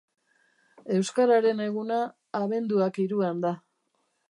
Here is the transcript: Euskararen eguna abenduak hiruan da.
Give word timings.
Euskararen 0.99 1.61
eguna 1.67 2.01
abenduak 2.41 3.01
hiruan 3.07 3.47
da. 3.47 3.55